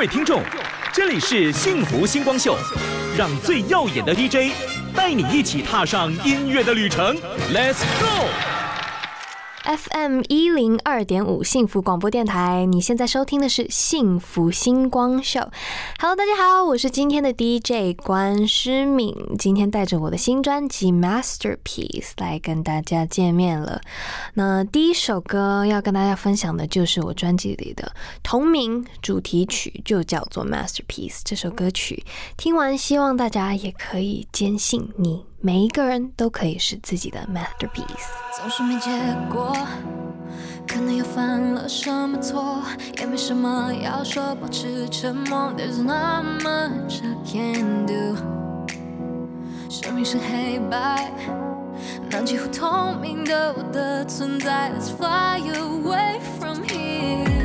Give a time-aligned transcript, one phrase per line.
[0.00, 0.42] 各位听众，
[0.94, 2.56] 这里是幸福星光秀，
[3.18, 4.50] 让最耀眼的 DJ
[4.96, 7.14] 带你一起踏上音乐的旅程
[7.52, 8.59] ，Let's go！
[9.62, 15.38] FM 一零二点五幸福广播电台，你现在收听的是幸福星光秀。
[15.98, 23.82] Hello，大家好，我是今天的 DJ 关诗敏，今天带着我的新专辑 Masterpiece 来跟大家见面了。
[24.34, 31.20] 那第一首歌要跟大家分享的就是我专辑里的同名主题曲，就叫做 Masterpiece。
[31.22, 32.02] 这首歌曲
[32.38, 35.29] 听完，希望大家也可以坚信你。
[35.42, 38.10] 每一个人都可以是自己的 masterpiece。
[38.36, 38.90] 总是没结
[39.30, 39.56] 果，
[40.68, 42.62] 可能又犯了什么错，
[42.98, 45.50] 也没什么要说，保持沉默。
[45.56, 48.18] There's not much I can do。
[49.70, 51.10] 生命是黑白，
[52.10, 54.70] 那几乎透明的我的存在。
[54.78, 57.39] Let's fly away from here。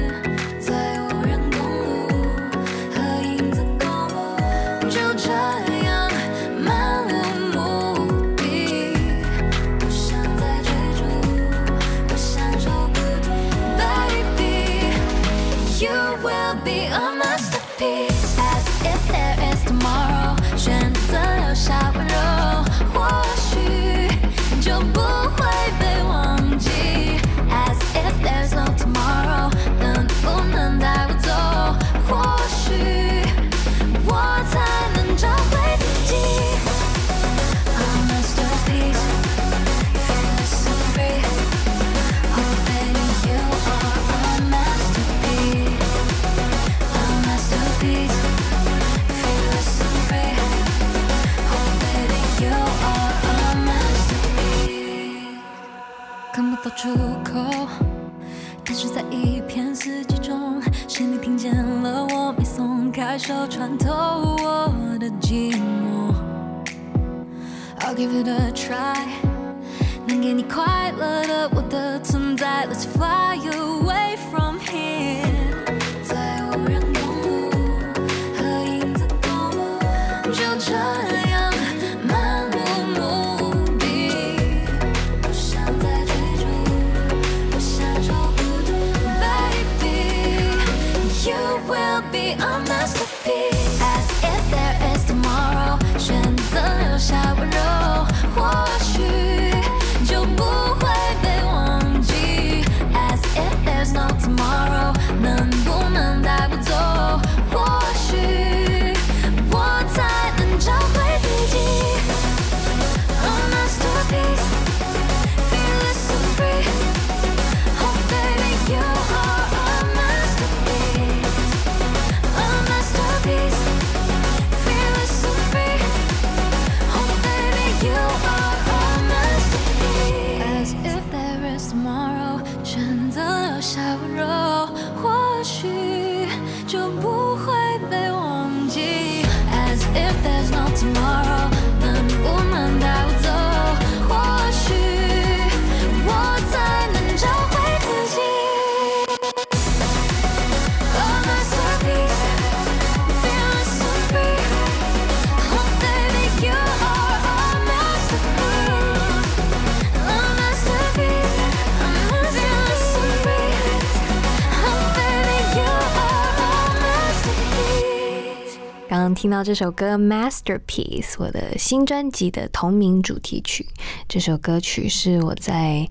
[169.25, 173.67] 听到这首歌《Masterpiece》，我的新专辑的同名主题曲。
[174.07, 175.89] 这首歌曲是我在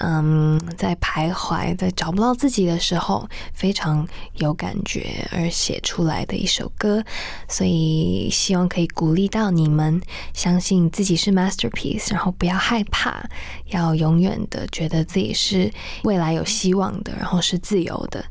[0.00, 4.04] 嗯在徘徊、在找不到自己的时候，非常
[4.34, 7.04] 有感觉而写出来的一首歌。
[7.48, 10.02] 所以希望可以鼓励到你们，
[10.34, 13.24] 相信自己是 Masterpiece，然后不要害怕，
[13.66, 15.70] 要永远的觉得自己是
[16.02, 18.24] 未来有希望的，然后是自由的。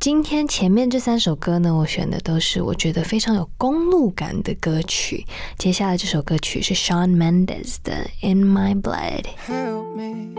[0.00, 5.26] 今天前面这三首歌呢，我选的都是我觉得非常有公路感的歌曲。
[5.58, 10.34] 接下来这首歌曲是 Shawn Mendes 的《In My Blood》。Help me.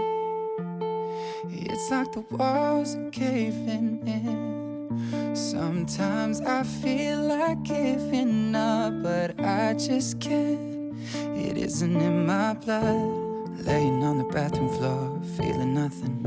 [1.49, 5.35] It's like the walls are caving in.
[5.35, 10.93] Sometimes I feel like giving up, but I just can't.
[11.35, 13.65] It isn't in my blood.
[13.65, 16.25] Laying on the bathroom floor, feeling nothing.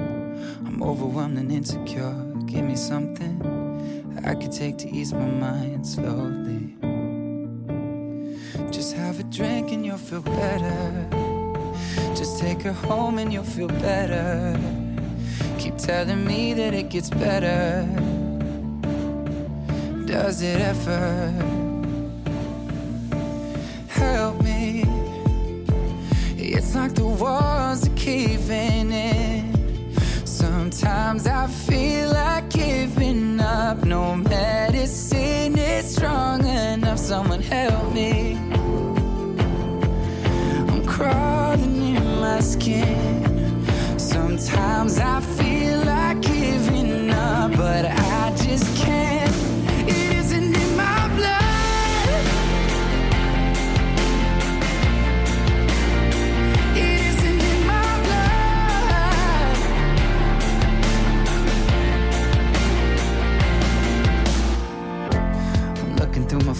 [0.66, 2.14] I'm overwhelmed and insecure.
[2.45, 3.35] Give me something
[4.25, 6.75] I could take to ease my mind slowly.
[8.71, 11.07] Just have a drink and you'll feel better.
[12.15, 14.59] Just take her home and you'll feel better.
[15.59, 17.87] Keep telling me that it gets better.
[20.05, 21.31] does it ever
[23.87, 24.83] help me?
[26.37, 29.14] It's like the walls are caving in.
[30.75, 33.85] Sometimes I feel like giving up.
[33.85, 36.99] No medicine is strong enough.
[36.99, 38.35] Someone help me.
[40.67, 43.65] I'm crawling in my skin.
[43.97, 45.21] Sometimes I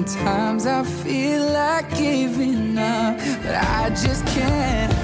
[0.00, 4.99] Sometimes I feel like giving up, but I just can't.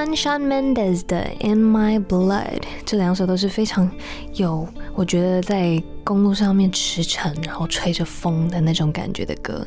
[0.00, 3.90] 完 Shawn Mendes 的《In My Blood》，这两首都是非常
[4.32, 9.65] 有，我觉得在 公路上面驰骋，然后吹着风的那种感觉的歌。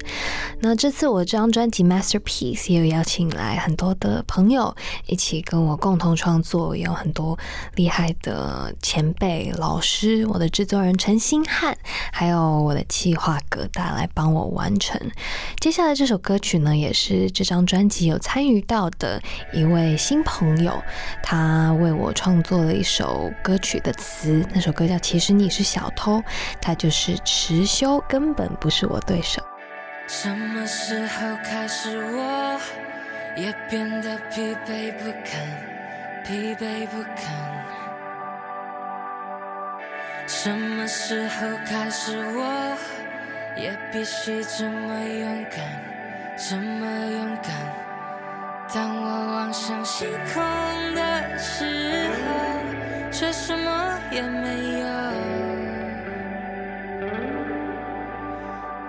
[0.61, 4.77] 那这次我这张专辑《Masterpiece》也有邀请来很多的朋友
[5.07, 7.39] 一起跟我共同创作，也有很多
[7.77, 11.75] 厉害的前辈老师，我的制作人陈星汉，
[12.13, 15.01] 还有我的企划葛大来帮我完成。
[15.61, 19.19] 接下来这首歌曲呢，也是这张专辑有参与到的
[19.55, 20.79] 一位新朋友，
[21.23, 26.19] 他为我创作了一首歌曲的词，那首歌叫《其实你是小偷》，
[26.61, 29.43] 他就是池修，根本不是我对手。
[30.07, 32.61] 什么时候开始，我
[33.37, 35.41] 也变得疲惫不堪，
[36.25, 37.33] 疲惫不堪？
[40.27, 42.77] 什么时候开始，我
[43.57, 45.59] 也必须这么勇敢，
[46.37, 47.53] 这么勇敢？
[48.75, 50.43] 当我望向星空
[50.95, 55.54] 的时候，却什么也没有。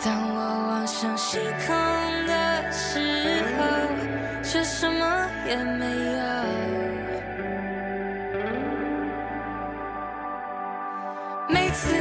[0.05, 1.75] 当我望向星空
[2.27, 3.65] 的时候，
[4.43, 6.21] 却什么也没有。
[11.49, 11.95] 每次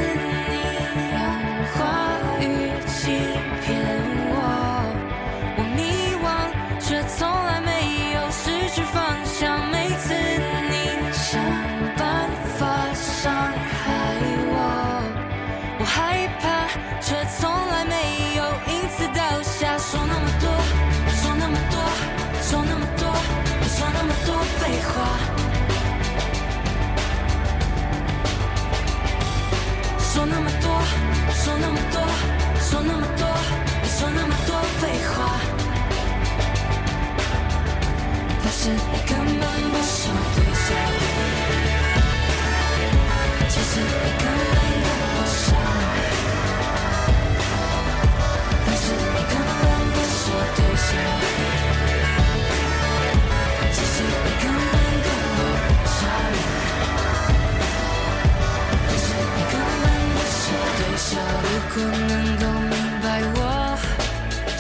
[61.66, 63.78] 如果能够明白我，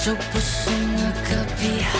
[0.04, 1.92] 就不是那个屁孩，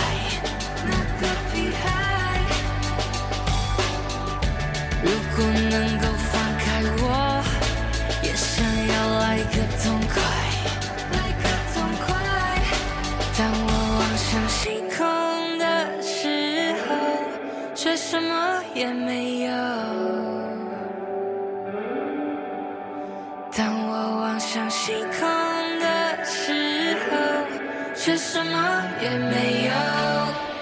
[28.05, 30.54] 却什么也没有。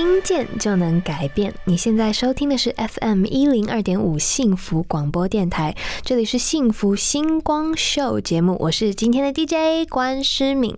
[0.00, 1.52] 听见就能改变。
[1.64, 10.74] 你现在收听的是 FM 一零二点五幸福广播电台，这里是幸福星光秀节目，我是今天的 DJ 关诗敏。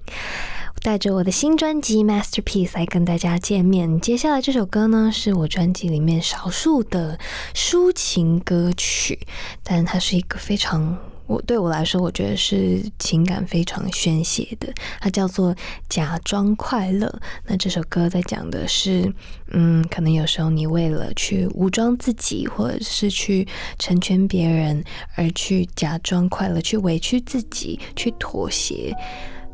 [0.83, 4.01] 带着我的新专辑《Masterpiece》来跟大家见面。
[4.01, 7.17] 接下来这首歌呢，是我专辑里面少数的
[7.55, 9.21] 抒情歌曲，
[9.63, 14.73] 但它是一个非常我对我来说，我觉得是情感非常宣泄的。
[15.01, 15.55] 它叫做
[15.89, 17.07] 《假装快乐》。
[17.47, 19.13] 那这首歌在讲的是，
[19.53, 23.47] 嗯，可能有时候你为了去武装自己，或者是去
[23.79, 24.85] 成全别人，
[25.17, 28.95] 而去假装快乐，去委屈自己，去妥协。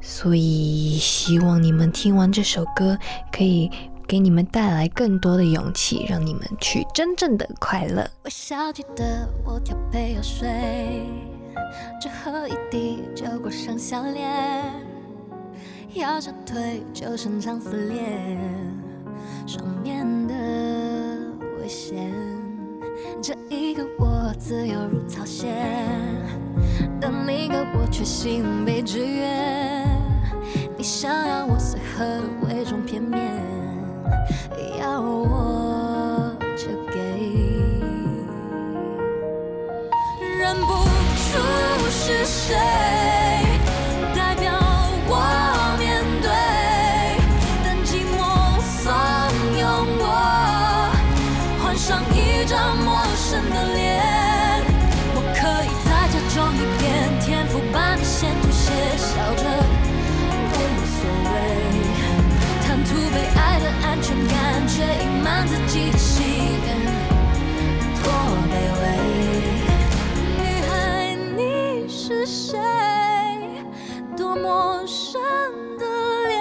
[0.01, 2.97] 所以希望你们听完这首歌，
[3.31, 3.71] 可以
[4.07, 8.09] 给你们带来更多的勇气，让你们去真正的快乐。
[8.25, 11.03] 微笑记得我调配有水，
[12.01, 14.73] 只喝一滴就裹上笑脸，
[15.95, 18.03] 要想退就伸长撕裂，
[19.47, 20.35] 双面的
[21.61, 22.13] 危险。
[23.23, 25.55] 这一个我自由如草鞋，
[27.01, 29.85] 但另一个我却心被制约。
[30.77, 33.35] 你想要我随和伪装片面，
[34.79, 35.88] 要我
[42.09, 43.18] 是谁？
[72.29, 72.59] 谁？
[74.15, 75.19] 多陌生
[75.79, 75.85] 的
[76.27, 76.37] 脸。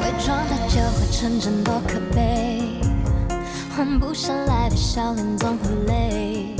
[0.00, 2.80] 伪装的就会成真，多可悲。
[3.76, 6.56] 换不下来的笑脸总会累，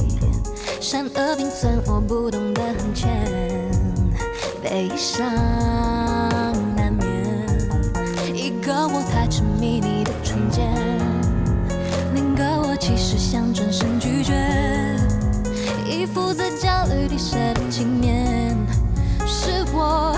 [0.80, 3.10] 善恶并存，我不懂得很浅，
[4.62, 5.26] 悲伤
[17.24, 18.54] 写的镜面，
[19.26, 20.14] 是我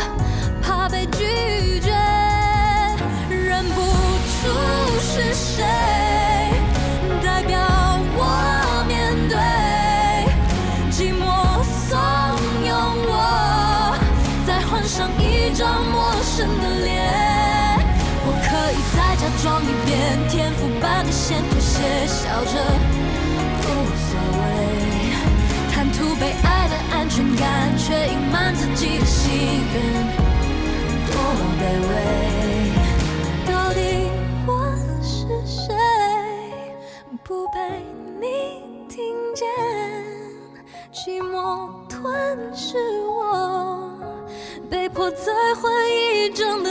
[0.61, 1.93] 怕被拒绝，
[3.31, 4.51] 认不出
[4.99, 5.63] 是谁
[7.23, 7.57] 代表
[8.17, 9.39] 我面对，
[10.91, 11.97] 寂寞怂
[12.67, 12.75] 恿
[13.07, 13.97] 我
[14.45, 16.91] 再换上一张陌生的脸。
[18.27, 19.95] 我可以再假装一遍，
[20.29, 22.53] 天赋般的先妥协，笑着
[31.11, 31.15] 多
[31.61, 31.93] 卑微。
[33.47, 33.81] 到底
[34.47, 34.51] 我
[35.03, 35.75] 是谁？
[37.25, 37.59] 不被
[38.21, 38.25] 你
[38.89, 38.95] 听
[39.35, 39.47] 见，
[40.93, 43.91] 寂寞吞噬我，
[44.71, 46.71] 被迫在回忆中的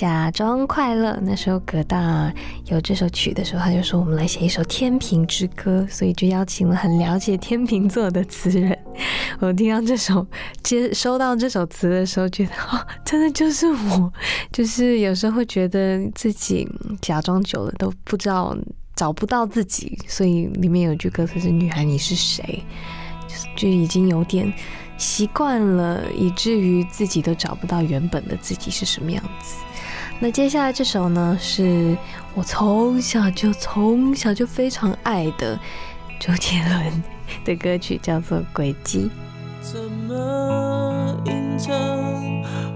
[0.00, 2.32] 假装快乐那时候葛大
[2.64, 8.78] 有这首曲的时候，他就说我们来写一首天平之歌，所以就邀请了很了解天秤座的词人。
[9.40, 10.26] 我听到这首
[10.62, 14.10] 接收到这首词的时候，觉得哦， 真的就是我，
[14.50, 16.66] 就是有时候会觉得自己
[17.02, 18.56] 假装久了都不知道
[18.96, 22.64] 找不到自己，所以里面有句歌词是“女孩你是谁”，
[23.54, 24.50] 就就已经有点
[24.96, 29.56] 习惯了，以至于自己都找不到原本的自己是什么样子。
[30.22, 31.96] 那接下来这首呢，是
[32.34, 35.58] 我从小就从小就非常爱的
[36.20, 37.02] 周杰伦
[37.42, 39.10] 的歌曲，叫做《轨迹》。
[39.62, 41.74] 怎么隐藏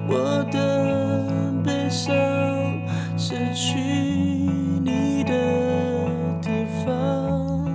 [0.09, 1.31] 我的
[1.63, 2.15] 悲伤？
[3.19, 5.33] 失去你的
[6.41, 6.49] 地
[6.85, 7.67] 方，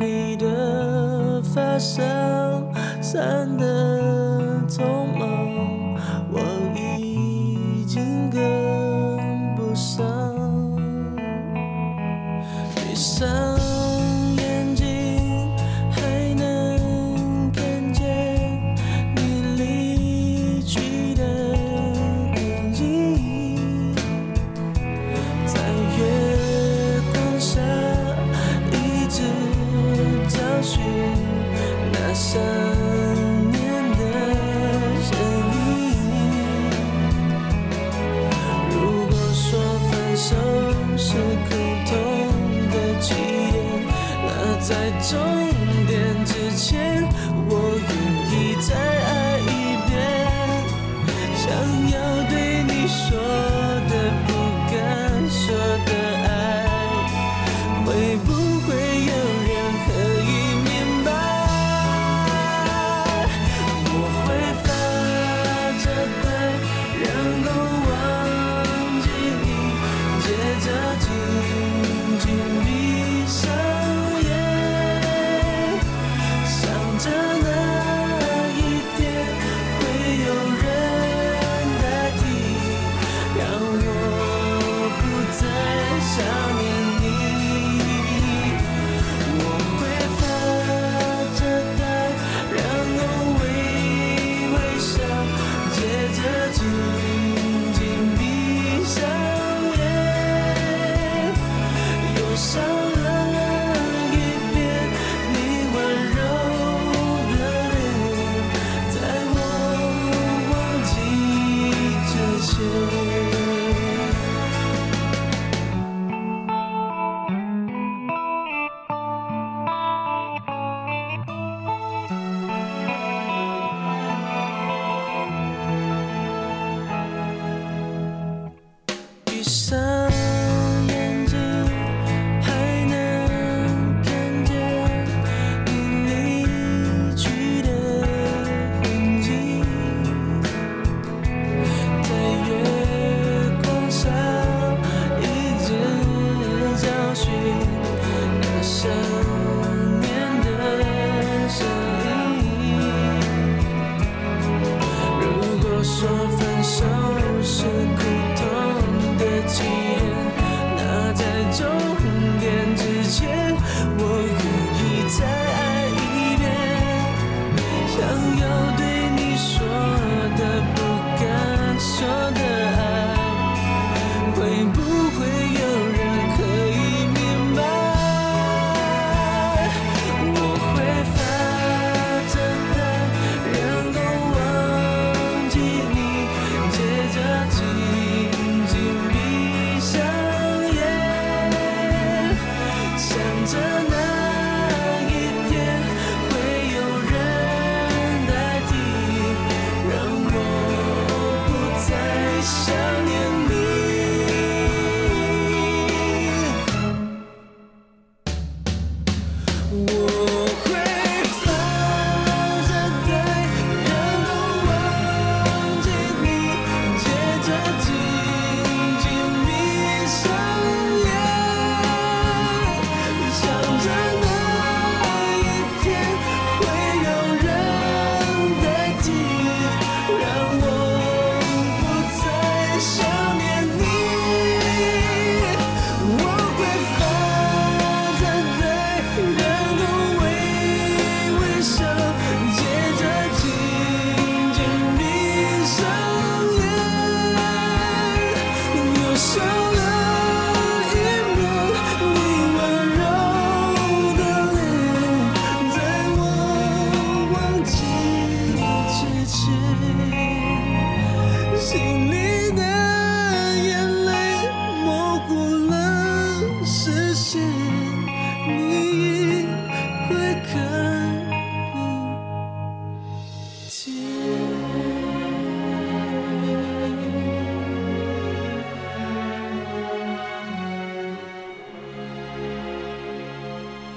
[0.00, 2.02] 你的发梢
[3.02, 3.95] 散的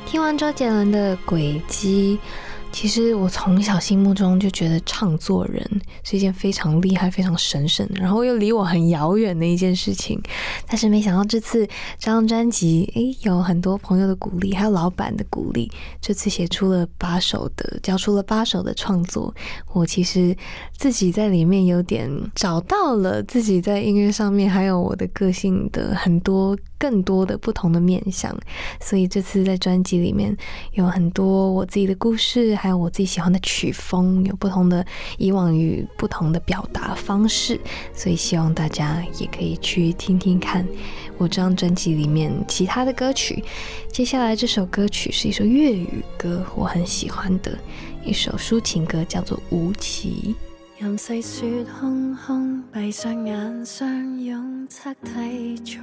[0.09, 2.17] 听完周杰伦的《轨迹》，
[2.71, 10.21] 其实我从小心目中就觉得唱作人是一件非常厉害、非常神圣，然后又离我很遥远的一件事情。
[10.65, 11.65] 但是没想到这次
[11.97, 19.33] 这张专辑，诶，有很多朋友的鼓励，还有老板的鼓励，这次写出了八首的，交出了八首的创作。
[19.73, 20.35] 我其实
[20.77, 28.33] 自己在里面有点找到了自己在音乐上面，还有我的个性的很多更多的不同的面向。
[28.79, 30.35] 所以这次在专辑里面
[30.73, 34.85] 有很多我自己的故事，还有我自己喜欢的曲风，有不同的
[35.17, 37.57] 以往与不同的表达方式。
[37.93, 40.67] 所以希望大家也可以去听听看
[41.17, 43.41] 我这张专辑里面其他的歌曲。
[43.93, 47.57] 接下来这首歌曲是一首粤语歌，我很喜欢的
[48.03, 50.35] 一首抒情歌，叫做《无奇》。
[50.83, 55.81] 任细雪空空，闭上眼相拥测体重。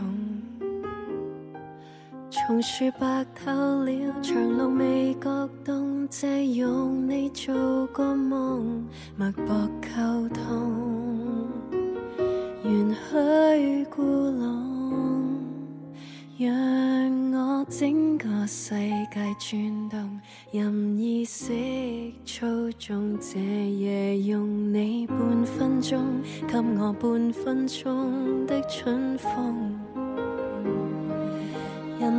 [2.31, 3.51] 松树白透
[3.85, 8.85] 了，长路未觉冻，借用你做个梦，
[9.17, 11.49] 脉搏沟通，
[12.63, 15.39] 缘去故弄，
[16.39, 18.75] 让我整个世
[19.13, 20.21] 界转动，
[20.53, 21.53] 任意识
[22.25, 22.47] 操
[22.79, 26.01] 纵这夜，用你半分钟，
[26.47, 29.86] 给我半分钟的春风。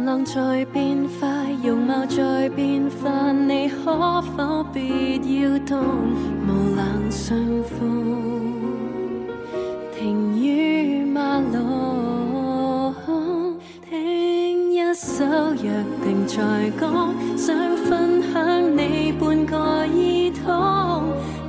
[0.08, 1.28] 人浪在变快，
[1.62, 5.78] 容貌在变化，你可否别要动？
[6.48, 8.16] 无冷相逢，
[10.00, 12.94] 停于马路，
[13.90, 15.26] 听一首
[15.62, 21.04] 約定在講，想分享你半個耳筒。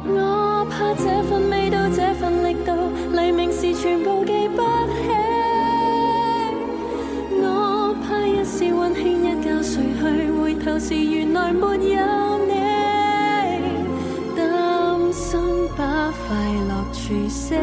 [0.05, 2.73] 我怕這份味道，這份力度，
[3.17, 5.28] 黎明時全部記不起。
[8.89, 12.55] 溫馨一觉睡去，回头时原来没有你，
[14.35, 15.39] 担心
[15.77, 16.35] 把快
[16.67, 17.55] 乐处死，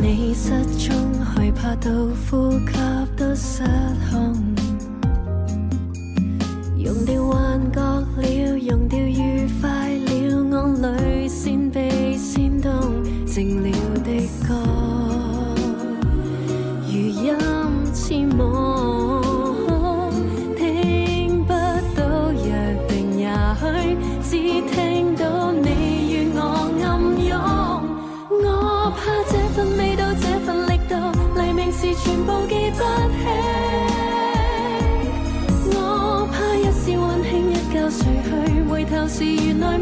[0.00, 1.90] 你失踪，害怕到
[2.28, 2.76] 呼吸
[3.16, 3.62] 都失
[4.10, 4.53] 控，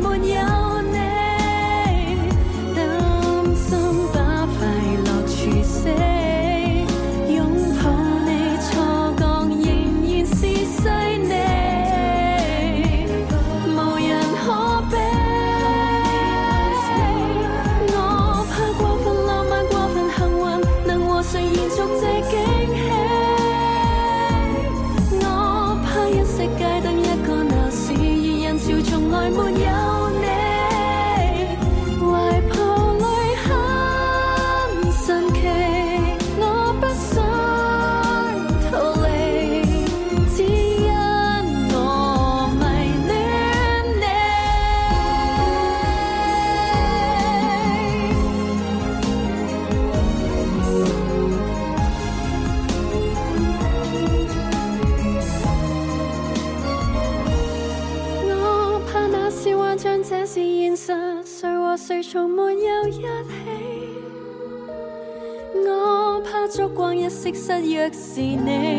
[0.03, 0.52] 原來沒有
[67.83, 68.72] 若是你。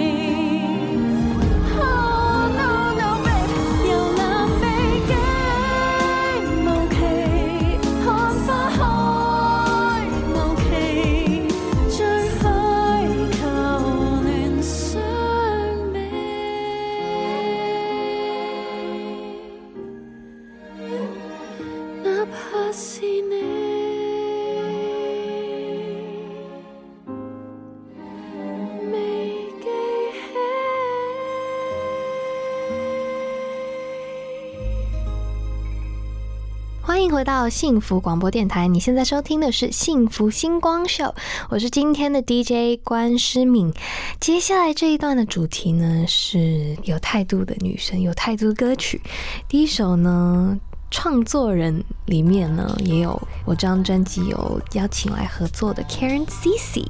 [37.24, 41.16] 到幸福广播电台，你现在收听的是幸福星光秀，
[41.50, 43.74] 我是今天的 DJ 关诗敏。
[44.20, 49.02] 接下来这一段的主题呢是有态度的女生，有态度的歌曲。
[49.48, 50.60] 第一首呢，
[50.92, 56.86] 创作人里面呢也有我这张专辑有邀请来合作的 Karen CC，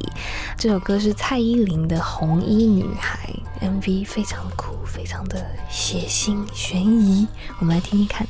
[0.57, 3.29] 这首歌是蔡依林的《红衣女孩》
[3.63, 7.27] ，MV 非常酷，非常的血腥悬疑，
[7.59, 8.25] 我们来听听看。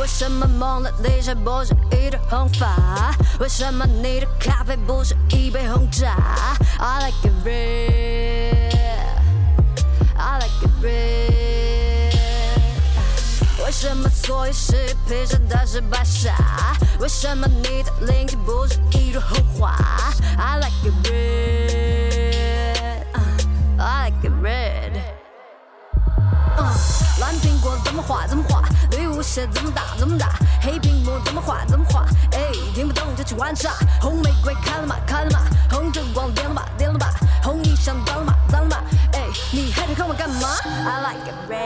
[0.00, 3.14] 为什么蒙娜丽莎不是一头红发？
[3.38, 8.72] 为什么你的咖啡不是一杯红茶？I like it red,
[10.16, 12.12] I like it red。
[13.64, 16.32] 为什么所有事配上的是白纱？
[16.98, 19.76] 为什么你的灵气不是一朵红花
[20.36, 21.61] ？I like it red,
[27.22, 33.70] 蓝苹果怎么画怎么画，绿舞鞋怎么打怎么打，黑屏幕怎么画怎么画，哎，听不懂就去玩耍。
[34.00, 35.38] 红玫瑰开了吗开了吗，
[35.70, 38.76] 红烛光点了吧点了吧，红衣裳脏了吗脏了吗，
[39.12, 39.20] 哎，
[39.52, 41.58] 你还想看我干嘛？I like it red,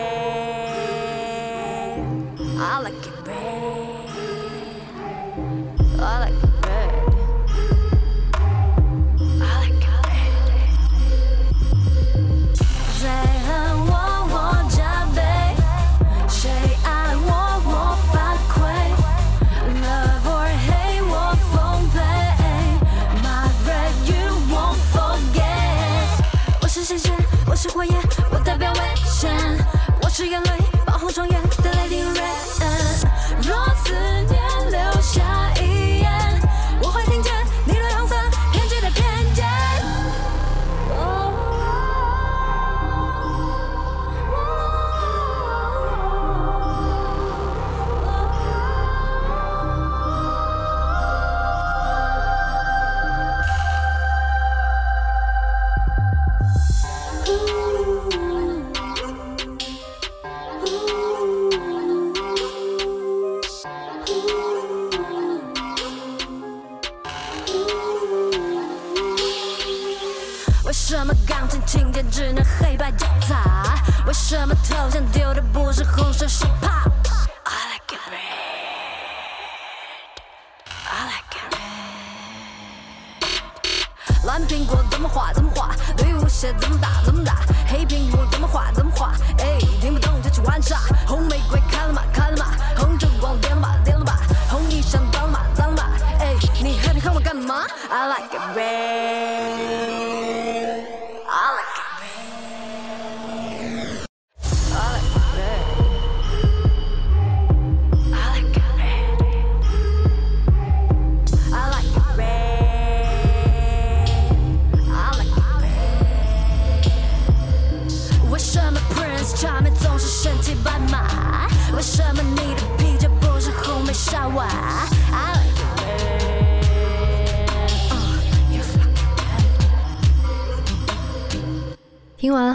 [2.61, 4.12] I like it red,
[6.05, 6.37] I like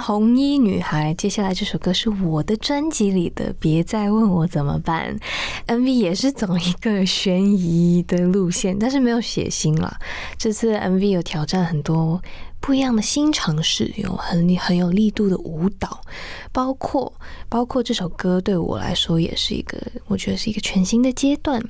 [0.02, 5.16] 红衣女孩》，接下来这首歌是我的专辑里的，别再问我怎么办。
[5.68, 9.96] MV 也是走一个悬疑的路线，但是没有血腥了。
[10.38, 12.22] 这次 MV 有挑战很多
[12.62, 16.00] 不一样的新尝试，有很很有力度的舞蹈，
[16.54, 17.12] 包括
[17.50, 21.62] 包括这首歌对我来说也是一个，我觉得是一个全新的阶段。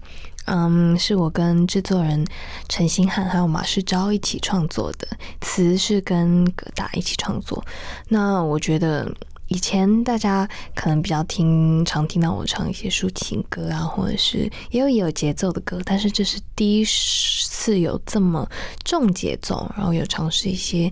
[0.45, 2.25] 嗯，是我跟制作人
[2.67, 5.08] 陈星汉还有马世昭一起创作的，
[5.39, 7.63] 词是跟葛大一起创作。
[8.10, 9.10] 那我觉得
[9.52, 18.50] 以前大家可能比较听常听到我唱一些抒情歌啊，或者是也有也有节奏的歌，但是这是第一次有这么
[18.86, 20.90] 重节奏，然后有尝试一些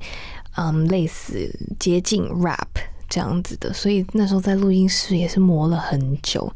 [0.57, 2.67] 嗯类似接近 rap
[3.07, 6.53] 这样子的，所以那时候在录音室也是磨了很久，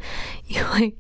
[0.48, 0.94] 因为。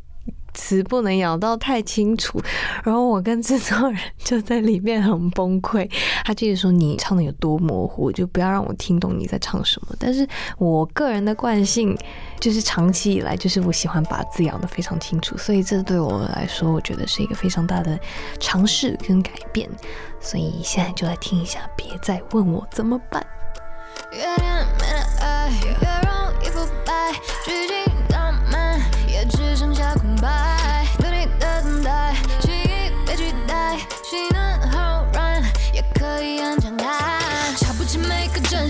[0.53, 2.41] 词不能咬到太清楚，
[2.83, 5.89] 然后我跟制作人就在里面很崩溃。
[6.23, 9.95] 他记得说你唱的有多模糊，就不要让我听懂你在唱什么。
[9.99, 11.97] 但是我个人的惯性
[12.39, 17.99] 就是长期以来就是我喜欢把字咬得非常清楚，所以这对我来说，我觉得是一个非常大的
[18.39, 19.69] 尝试跟改变。
[20.19, 23.25] 所以现在就来听一下，别再问我怎么办。
[24.11, 25.69] 越甜美的爱越
[26.07, 27.11] 容易腐败，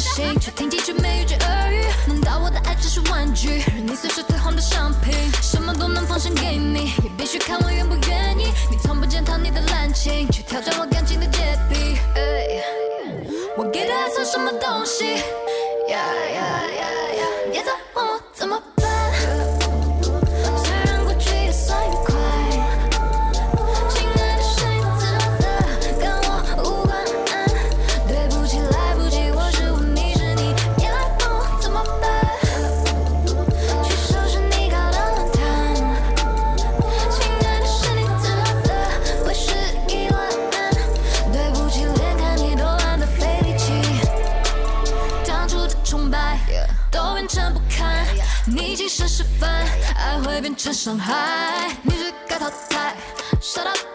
[0.04, 0.36] 谁？
[0.40, 1.86] 却听进句美，一句耳语。
[2.08, 5.14] 难道我的爱只是玩具，任你随时退换的商品？
[5.42, 8.52] 什么都能奉献给你，也必须看我愿不愿意。
[8.70, 11.40] 你从不检讨你的滥情，却挑战我感情的洁
[11.70, 11.98] 癖。
[13.56, 15.24] 我给的爱算什么东西？
[17.52, 18.73] 别再问我怎么。
[50.44, 52.94] 变成伤害，你是该淘汰。
[53.40, 53.93] Shut up。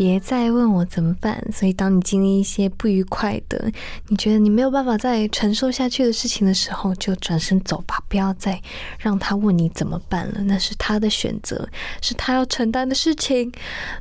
[0.00, 1.46] 别再问我怎么办。
[1.52, 3.70] 所以，当你经历一些不愉快的，
[4.08, 8.58] 你觉得你没有办法再承受下去的事情的时候，就转身走吧，不要再
[8.98, 10.40] 让他问你怎么办了。
[10.44, 11.68] 那是他的选择，
[12.00, 13.52] 是他要承担的事情。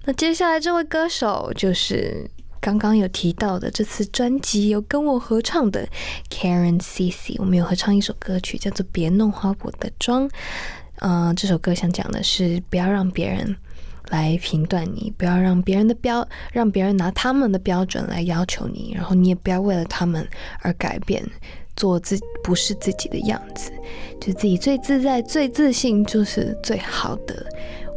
[0.06, 2.32] 那接下来这位歌手就是。
[2.62, 5.88] 刚刚有提到的，这次专辑有跟我合唱的
[6.30, 10.28] Karen CC，我们有合唱一首歌曲，叫做《别弄花我的妆》。
[10.98, 13.56] 呃，这首歌想讲的是不要让别人
[14.10, 20.28] 来评断你，不要让别人的标，让别人拿他们的标准来要求你，然后你也不要为了他们
[20.62, 21.24] 而改变，
[21.76, 23.72] 做自不是自己的样子，
[24.20, 27.46] 就自己最自在、最自信就是最好的。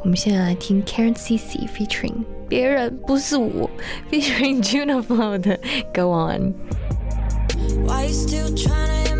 [0.03, 3.71] 我们现在来听 Karen CC featuring 别人不是我
[4.11, 5.57] featuring Juno Flow 的
[5.95, 6.53] Go On。
[7.87, 9.17] Why you still trying to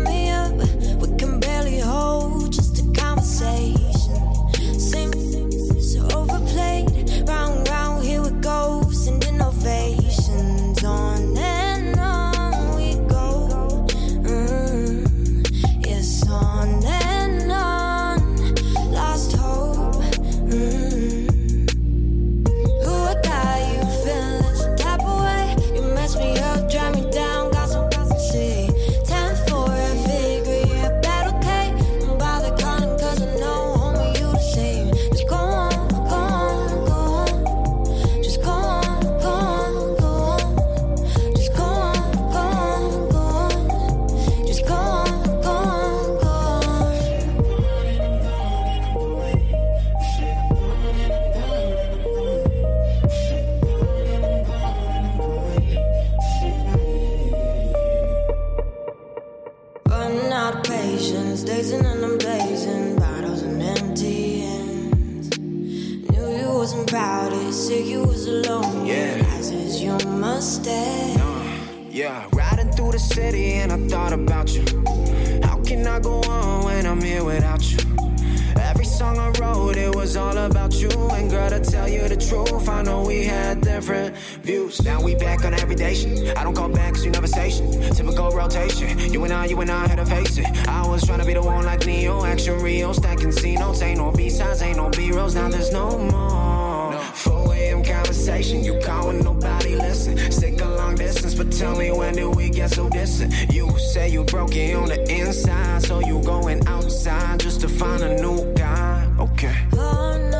[98.33, 100.17] conversation, you call when nobody listen.
[100.31, 103.33] Sick a long distance, but tell me when did we get so distant?
[103.53, 108.01] You say you broke it on the inside, so you going outside just to find
[108.01, 109.07] a new guy.
[109.19, 109.55] Okay.
[109.73, 110.32] On, on,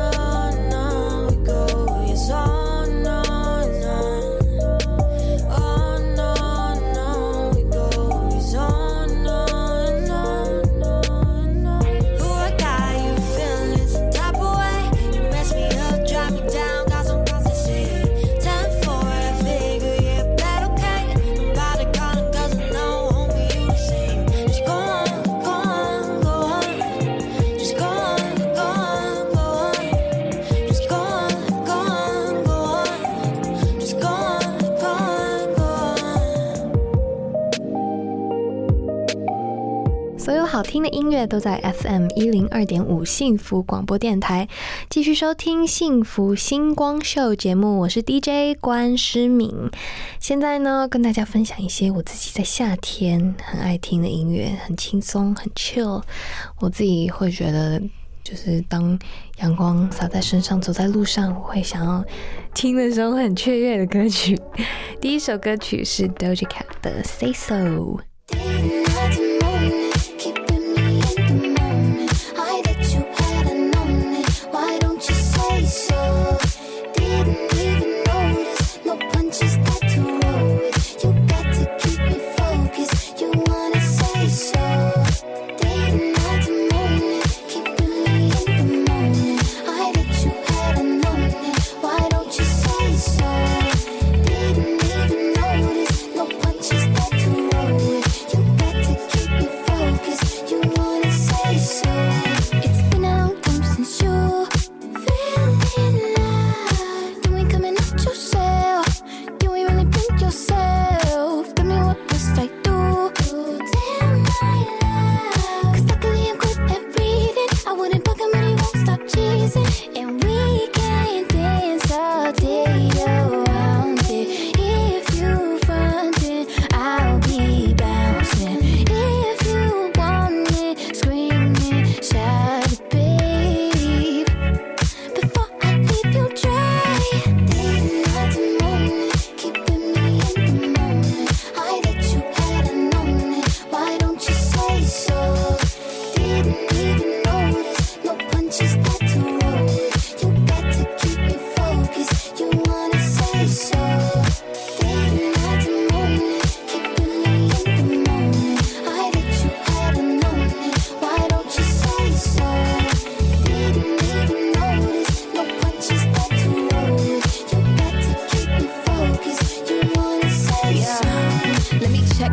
[40.54, 44.48] 好听的音乐都在 FM 一零二点五幸福广播电台，
[44.88, 49.52] 继续收听幸福星光秀节目，我是 DJ 关诗敏。
[50.20, 56.00] 现在呢，跟大家分享一些我自己在夏天很爱听的音乐，很轻松，很 chill。
[56.60, 57.82] 我自己会觉得，
[58.22, 58.96] 就是当
[59.38, 62.04] 阳光洒在身上，走在路上，我会想要
[62.54, 64.40] 听的时候很雀跃的歌曲。
[65.00, 67.98] 第一首歌曲是 Doja Cat 的 Say So。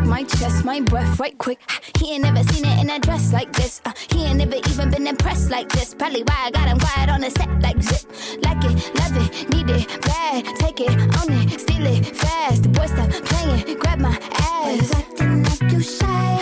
[0.06, 1.58] My chest, my breath right quick.
[1.98, 3.80] He ain't never seen it in a dress like this.
[3.84, 5.94] Uh, he ain't never even been impressed like this.
[5.94, 8.02] Probably why I got him quiet on the set like zip.
[8.42, 10.44] Like it, love it, need it, bad.
[10.58, 12.62] Take it, own it, steal it, fast.
[12.64, 14.92] The boy stop playing, grab my ass.
[14.94, 16.38] Acting like you shy.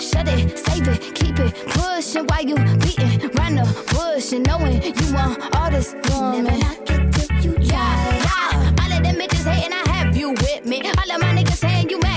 [0.00, 4.82] Shut it, save it, keep it pushing while you beating round the bush and knowing
[4.82, 6.44] you want all this woman.
[6.44, 8.16] Never knock it till you Yeah, try.
[8.16, 8.84] yeah.
[8.84, 10.80] All of them bitches hating, I have you with me.
[10.82, 12.15] All of my niggas saying you mad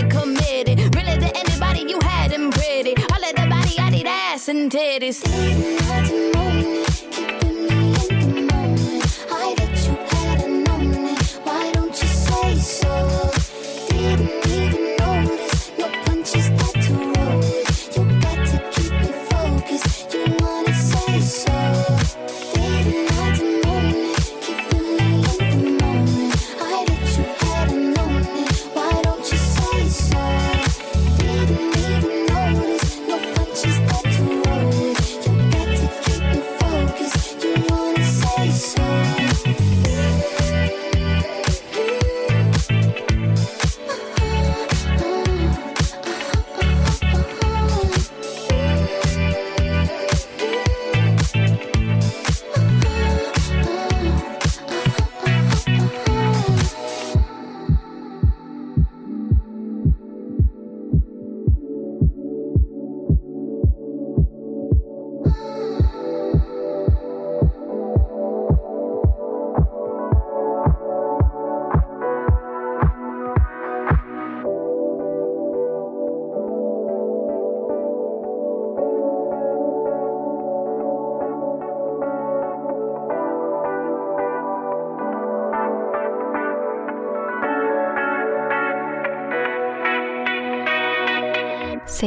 [4.49, 5.19] and titties.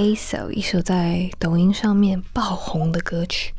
[0.03, 0.15] 一
[0.61, 3.55] 首在抖音上面爆红的歌曲。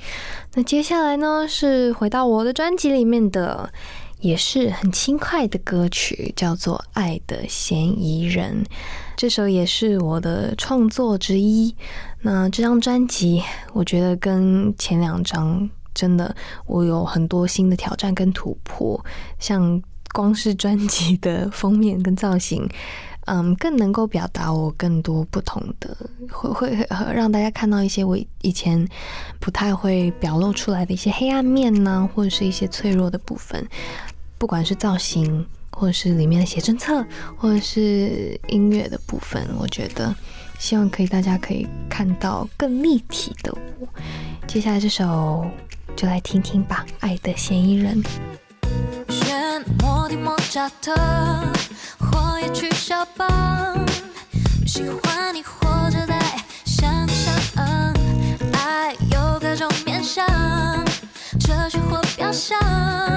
[0.54, 3.72] 那接下来呢，是回到我的专辑里面的，
[4.20, 8.64] 也是很轻快的歌曲，叫做《爱的嫌疑人》。
[9.16, 11.76] 这首也是我的创作之一。
[12.22, 13.42] 那这张专辑，
[13.74, 16.36] 我觉得跟前两张真的，
[16.66, 19.04] 我有很多新的挑战跟突破，
[19.40, 19.82] 像
[20.14, 22.68] 光是专辑的封面跟造型。
[23.26, 25.96] 嗯，更能够表达我更多不同的，
[26.30, 28.88] 会会会让大家看到一些我以前
[29.40, 33.66] 不太会表露出来的一些黑暗面呢，或者是一些脆弱的部分。
[34.38, 37.06] 不管是造型，或者是里面的写真册，
[37.38, 40.14] 或者是音乐的部分，我觉得
[40.60, 43.88] 希望可以大家可以看到更立体的我。
[44.46, 45.46] 接下来这首
[45.96, 48.04] 就来听听吧，《爱的嫌疑人》。
[49.10, 51.73] 选摩的莫扎特，或
[53.16, 53.86] 棒。
[54.66, 56.20] 喜欢你活着在
[56.66, 57.94] 想象，
[58.54, 60.26] 爱有各种面相，
[61.40, 63.13] 哲学或表象。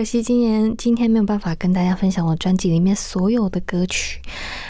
[0.00, 4.18] 可惜今年今天没有办法跟大家分享我专辑里面所有的歌曲，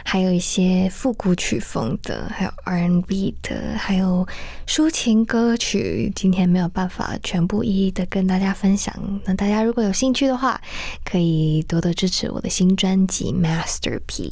[0.05, 4.26] 还有一些复古曲风的，还有 R&B 的，还有
[4.70, 8.94] 抒情歌曲，今天没有办法全部一一的跟大家分享。
[9.24, 10.60] 那大家如果有兴趣的话，
[11.04, 14.30] 可以多多支持我的新专辑《Masterpiece》。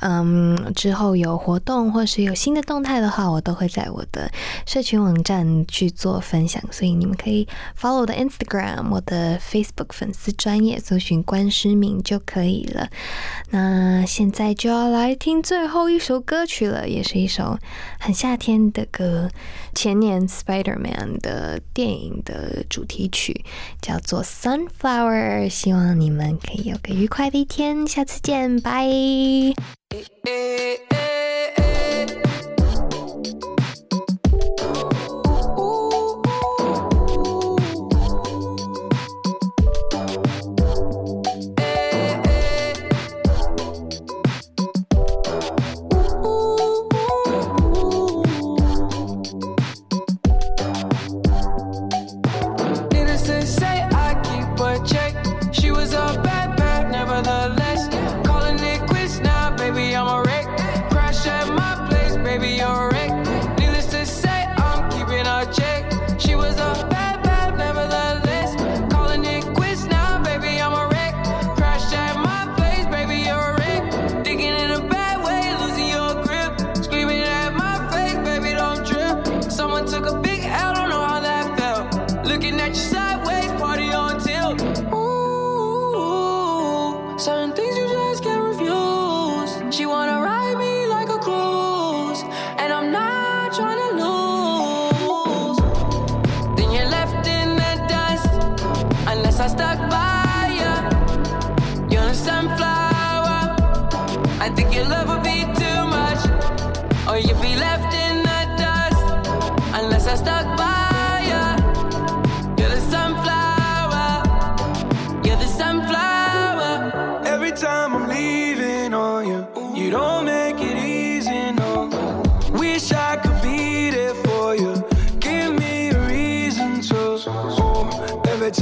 [0.00, 4.30] 嗯，之后有活动或是有新的动态的话，我都会在我的
[4.66, 7.48] 社群网站去做分享，所以你们可以
[7.80, 12.90] follow 我的 Instagram、我的 Facebook 粉丝专业，搜寻关诗敏就可以了。
[13.48, 17.58] 那现在就要来听最后一首歌曲了，也是一首
[17.98, 19.30] 很夏天的歌，
[19.74, 23.44] 前年 Spider-Man 的电影的主题曲，
[23.80, 25.48] 叫做 Sunflower。
[25.48, 28.84] 希望你们可以有个愉快的一天，下次见，拜。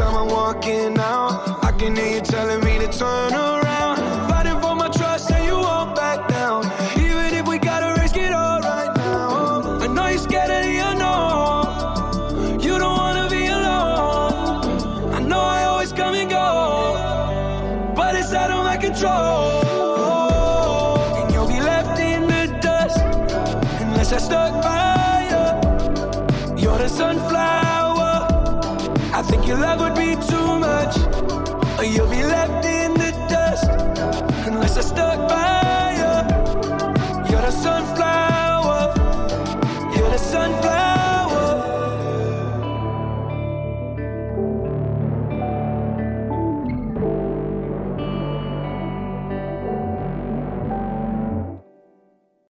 [0.02, 3.51] time I'm walking out, I can hear you telling me to turn around.